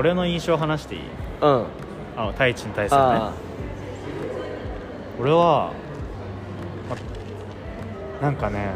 [0.00, 1.02] 俺の印象を話していい？
[1.42, 1.64] うん。
[2.16, 3.06] あの太一に対するね。
[3.06, 3.32] あ
[5.20, 5.72] 俺は、
[6.88, 6.96] ま
[8.22, 8.70] なんかね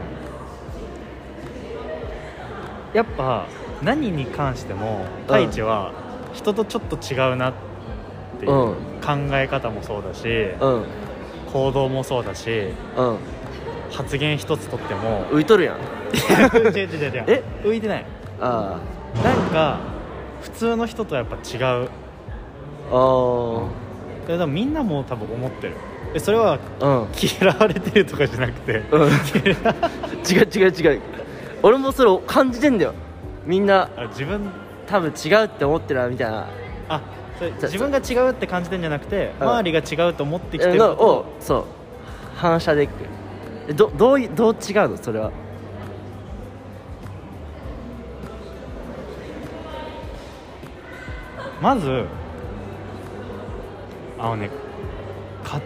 [2.92, 3.46] やっぱ
[3.82, 5.92] 何に関しても太一は
[6.34, 7.54] 人とちょっと違うなっ
[8.38, 8.74] ていううん。
[9.00, 10.28] 考え方もそうだし、
[10.60, 10.84] あうん。
[11.50, 12.68] 行動もそうだし
[12.98, 13.16] うん。
[13.90, 15.76] 発言一つとっても浮いとるやん。
[15.76, 17.24] 違う違う違う違う。
[17.28, 17.42] え？
[17.62, 18.04] 浮いてない。
[18.42, 18.78] あ。
[19.24, 19.78] なんか
[20.44, 21.88] 普通の人とやっぱ違う。
[22.92, 25.74] ああで多分みんなも多分思ってる。
[26.12, 27.08] でそれはあうん。
[27.40, 28.82] 嫌われてるとかじゃなくて。
[28.92, 29.08] うん。
[29.08, 31.00] 違う違う違う。
[31.62, 32.92] 俺もそれを感じてんだよ。
[33.46, 34.50] みんなあ自分
[34.86, 36.46] 多分違うって思ってるなみたいな。
[36.90, 37.00] あ
[37.38, 39.48] それじゃ自分が違うって感じてんじゃなくてうん。
[39.48, 40.76] 周りが違うと思ってきてる。
[40.76, 41.64] のことをそう。
[42.36, 42.92] 反射でいく。
[43.68, 44.96] えどどういどう違うの？
[44.98, 45.32] それは
[51.64, 52.04] まず
[54.18, 54.50] あのね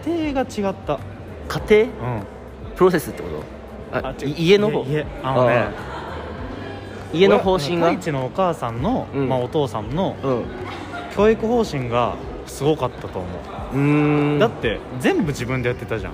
[0.05, 0.97] 家庭が違った。
[1.49, 2.15] 家庭？
[2.15, 2.23] うん。
[2.77, 3.27] プロセスってこ
[3.91, 3.97] と？
[4.07, 4.85] あ家の方？
[4.85, 5.71] 家家あのねあ
[7.11, 7.89] 家の方針が？
[7.89, 9.27] 太一のお母さんの、うん。
[9.27, 10.39] まあ、お父さんのうん。
[10.39, 10.45] う
[11.17, 13.27] 教育方針がすごかったと思
[14.37, 16.13] う、だって全部自分でやってたじゃん。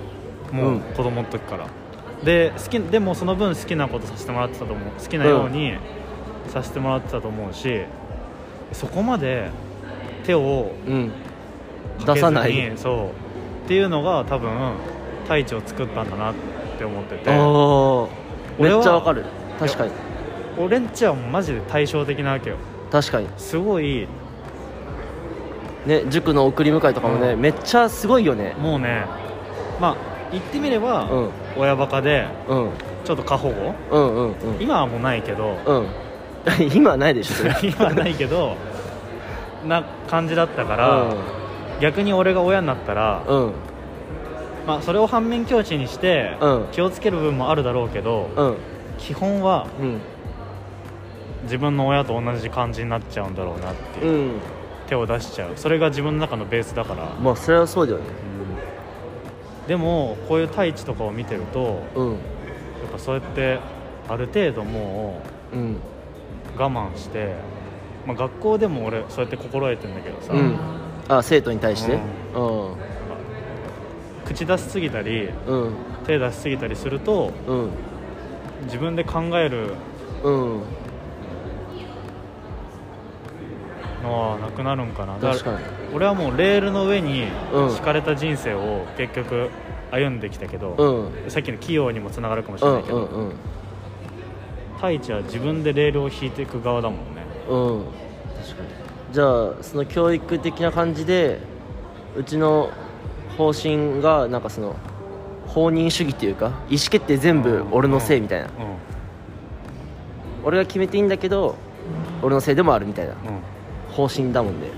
[0.52, 0.80] もううん。
[0.80, 1.68] 子供の時から、
[2.24, 4.90] で好きでもその分好きなことさせてもらってたと思う。
[5.00, 5.74] 好きなように
[6.48, 7.84] させてもらってたと思うし
[8.72, 9.50] そこまで
[10.26, 11.12] 手をうん。
[12.04, 12.72] かけずに出さない。
[12.76, 13.06] そう。
[13.64, 14.50] っていうのが多分
[15.22, 16.34] 太一を作ったんだなっ
[16.78, 17.30] て思ってて。
[17.30, 17.36] ああ
[18.62, 19.24] め俺はっちゃわかる。
[19.58, 19.92] 確かに。
[20.58, 22.56] 俺んちはマジで対照的なわけよ。
[22.90, 23.28] 確かに。
[23.36, 24.06] すごい
[25.86, 27.40] ね塾の送り迎えとかもね、うん。
[27.40, 28.54] めっちゃすごいよね。
[28.58, 29.06] もうね
[29.80, 29.96] まあ
[30.32, 31.30] 言ってみれば、うん。
[31.56, 32.70] 親バカでうん。
[33.04, 33.74] ちょっと過保護。
[33.90, 34.62] うんうんうん。
[34.62, 35.56] 今はもうないけど。
[35.66, 35.86] うん。
[36.74, 37.34] 今はないでしょ。
[37.34, 38.56] そ れ今はないけど
[39.64, 41.14] な感じだったから、
[41.80, 43.46] 逆に俺が親になったら、うん。
[43.46, 43.52] うん
[44.66, 46.66] まあ、それを反面教師にして、うん。
[46.72, 48.56] 気をつける部分もあるだろうけど、うん。
[48.98, 50.00] 基本はうん。
[51.44, 54.40] 自分の親と同じ感じになっちゃうんだろうなっていう、うん。
[54.88, 55.52] 手を出しちゃう。
[55.54, 58.04] それが自分の中のベースだから、まあそれはそうだよね。
[59.68, 62.10] でもこういう太一とかを見てるとうん。
[62.12, 62.18] やっ
[62.92, 63.58] ぱそうやって
[64.08, 65.20] ある程度も
[65.52, 65.74] うん。
[65.74, 65.76] う
[66.58, 67.34] 我慢して、
[68.06, 70.56] まあ、学校でも俺そうやって心得てんだけどさ、うん。
[71.08, 71.98] あ生徒に対して？
[72.34, 72.76] うん。
[74.24, 75.74] 口出しすぎたりうん。
[76.06, 77.70] 手出しすぎたりするとうん。
[78.64, 79.74] 自分で考える
[80.22, 80.62] うん。
[84.02, 85.18] のはなくなるんかな。
[85.18, 85.58] だ確かに。
[85.92, 87.70] 俺はもうレールの上にうん。
[87.70, 89.50] 敷かれた人生を結局
[89.90, 91.30] 歩んできたけど、うん。
[91.30, 93.36] さっきの器用にもつながるかもしうんれないけど、うんうん
[94.76, 96.98] 太一は自分でレールを引いていく側だもん。
[97.14, 97.15] ね
[97.48, 97.84] うん。
[98.42, 98.68] 確かに。
[99.12, 101.38] じゃあその教育的な感じで
[102.16, 102.70] うちの
[103.36, 104.76] 方針がなんかその
[105.46, 108.46] 放任主義っていうか意思決定全部俺のせいみたいな。
[108.46, 108.50] う
[110.44, 111.56] 俺が決めていいんだけど
[112.22, 113.14] 俺のせいでもあるみたいな。
[113.14, 113.22] んうん。
[113.92, 114.68] 方針だもんで。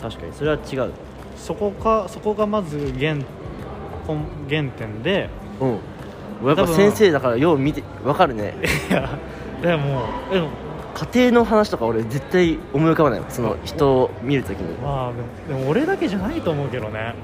[0.00, 0.32] 確かに。
[0.32, 0.92] それは違う。
[1.36, 3.16] そこかそこがまず原
[4.06, 5.28] 本原点で
[5.60, 5.78] うん。
[6.46, 8.54] やっぱ先生だからよう見てわかるね。
[8.88, 9.18] いや
[9.62, 10.48] でもでも
[11.00, 14.76] 家庭の話とか俺絶対思い浮かばないもんその人を見るときに。
[14.78, 17.14] まあでもでも俺だけじゃないと思うけどね。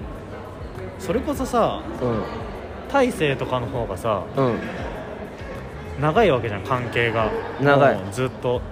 [0.99, 4.59] それこそさう大勢とかの方がさんうん。
[6.01, 7.31] 長いわけじゃん関係が。
[7.61, 7.97] 長い。
[7.97, 8.63] もうずっと。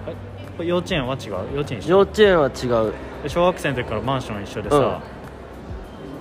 [0.59, 1.31] 幼稚園は違う？
[1.53, 2.93] 幼稚園幼稚園は違う。
[3.23, 5.01] で小学生の時からマンション一緒でさ、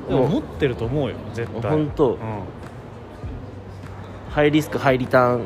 [0.08, 0.28] でももう。
[0.28, 1.70] 持ってると思うよ絶対。
[1.70, 2.14] ほんと。
[2.14, 2.18] うん、
[4.30, 5.44] ハイリスクハイリターン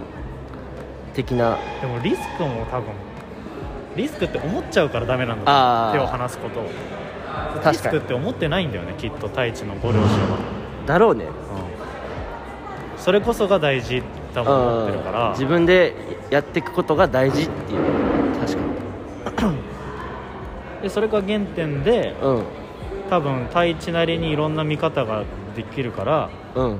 [1.12, 1.58] 的な。
[1.80, 2.94] でもリスクも多分
[3.96, 6.68] リスクって思っちゃうからダメなんだ手を離すことを。
[7.70, 10.38] リスクって思ってないんだよねきっと太一のご両親は、
[10.86, 11.24] だろうね。
[11.24, 11.32] うん、
[12.96, 14.02] それこそが大事
[14.34, 15.26] だと思ってるから。
[15.26, 15.32] うん。
[15.32, 15.94] 自分で
[16.30, 17.80] やっていくことが大事っていう。
[18.40, 18.56] 確
[19.36, 19.52] か
[20.82, 22.44] でそれが原点でにうん。
[23.10, 25.24] 多分太一なりにいろんな見方が
[25.56, 26.78] できるからうん。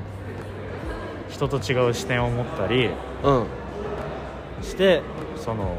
[1.29, 2.89] 人と違う視点を持ったり
[3.23, 3.45] うん。
[4.61, 5.01] して
[5.35, 5.77] その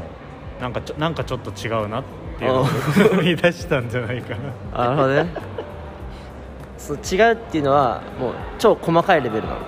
[0.61, 2.03] なんかちょなんかちょっと違うなっ
[2.37, 4.35] ていうのを生み出したんじゃないか
[4.71, 4.85] な。
[4.85, 5.33] なるほどね。
[6.77, 9.57] そう違うっていうのはもう超細かいレベルなの。
[9.57, 9.63] うん。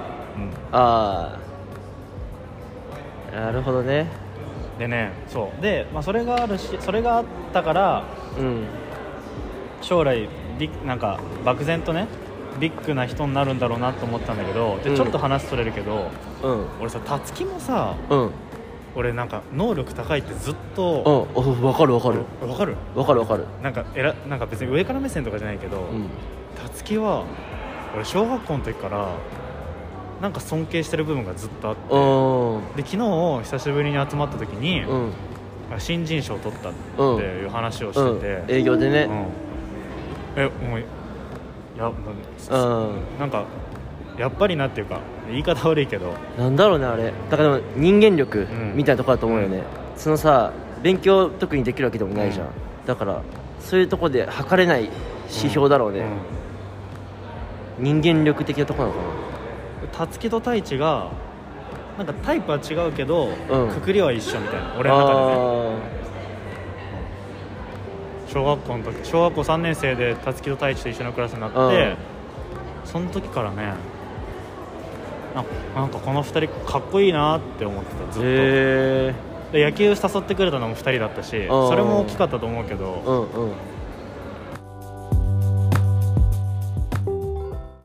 [0.71, 1.39] あ
[3.33, 3.35] あ。
[3.35, 4.07] なるほどね。
[4.77, 5.61] でねそう。
[5.61, 8.03] で、まあ、それがあるしそれがあったから
[8.37, 8.65] うん。
[9.81, 10.29] 将来
[10.59, 12.07] ビッなんか漠然とね
[12.59, 14.95] ビッグな人になるんだろうなと思ったんだけどでうん。
[14.95, 16.11] ちょっと話それるけど、
[16.43, 16.67] うん。
[16.79, 18.31] 俺さたつきもさうん
[18.95, 22.49] 俺なんか能力高いってずっうんとお分かる分かる。
[22.49, 22.75] わかる？
[22.93, 23.45] 分かる分かる。
[23.61, 26.09] なんかえらなんか別に上から目線とかじゃないけど、うん。
[26.61, 27.25] たつきは
[27.95, 29.07] 俺小学校の時から
[30.21, 32.75] なんか尊敬してる部分がずっとあってうん。
[32.75, 35.11] で昨日久しぶりに集まった時に、うん。
[35.79, 38.19] 新人賞を取ったっていう話をしてうん。
[38.19, 39.09] て、営業でね。
[40.35, 40.43] うん。
[40.43, 40.83] えもうい
[41.77, 41.91] や
[43.19, 43.45] なんか
[44.17, 46.13] やっぱりなっていうか言い方悪いけど。
[46.37, 47.11] なんだろうねあれ。
[47.29, 48.73] だからでも人間力ん。
[48.75, 49.63] みたいなところだと思うよね、
[49.95, 50.51] そのさ
[50.81, 52.53] 勉強特にできるわけでもないじゃん、うん。
[52.85, 53.21] だから
[53.59, 54.89] そういうところで測れない
[55.29, 56.05] 指標だろうね、
[57.79, 59.07] 人間力的なところなのか
[59.91, 61.09] たつきと太一が
[61.97, 63.69] なんかタイプは違うけど、うん。
[63.69, 64.69] くくりは一緒みたいな。
[64.69, 65.23] な俺の中でね。
[65.89, 65.93] あ
[68.27, 71.95] 小学校の時小学校3年生でたつきと太一と一緒のクラスになって、うん。
[72.83, 73.73] その時からね
[75.35, 75.43] な
[75.75, 78.21] なんかこの2人かっこいいなって思ってたずっ
[79.51, 81.47] と、野球誘ってくれたのも2人だったしん。
[81.47, 83.51] それも大きかったと思うけど、うんうん